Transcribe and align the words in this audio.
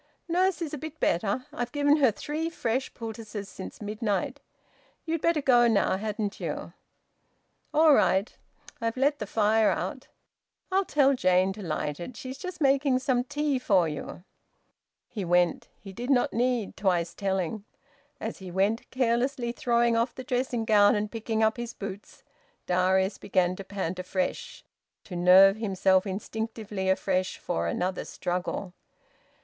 "Nurse 0.27 0.63
is 0.63 0.73
a 0.73 0.79
bit 0.79 0.99
better. 0.99 1.45
I've 1.53 1.71
given 1.71 1.97
her 1.97 2.09
three 2.09 2.49
fresh 2.49 2.91
poultices 2.95 3.47
since 3.47 3.79
midnight. 3.83 4.39
You'd 5.05 5.21
better 5.21 5.43
go 5.43 5.67
now, 5.67 5.95
hadn't 5.97 6.39
you?" 6.39 6.73
"All 7.71 7.93
right. 7.93 8.35
I've 8.81 8.97
let 8.97 9.19
the 9.19 9.27
fire 9.27 9.69
out." 9.69 10.07
"I'll 10.71 10.85
tell 10.85 11.13
Jane 11.13 11.53
to 11.53 11.61
light 11.61 11.99
it. 11.99 12.17
She's 12.17 12.39
just 12.39 12.59
making 12.61 12.97
some 12.97 13.23
tea 13.23 13.59
for 13.59 13.87
you." 13.87 14.23
He 15.07 15.23
went. 15.23 15.67
He 15.79 15.93
did 15.93 16.09
not 16.09 16.33
need 16.33 16.75
twice 16.75 17.13
telling. 17.13 17.63
As 18.19 18.39
he 18.39 18.49
went, 18.49 18.89
carelessly 18.89 19.51
throwing 19.51 19.95
off 19.95 20.15
the 20.15 20.23
dressing 20.23 20.65
gown 20.65 20.95
and 20.95 21.11
picking 21.11 21.43
up 21.43 21.57
his 21.57 21.75
boots, 21.75 22.23
Darius 22.65 23.19
began 23.19 23.55
to 23.55 23.63
pant 23.63 23.99
afresh, 23.99 24.63
to 25.03 25.15
nerve 25.15 25.57
himself 25.57 26.07
instinctively 26.07 26.89
afresh 26.89 27.37
for 27.37 27.67
another 27.67 28.03
struggle. 28.03 28.73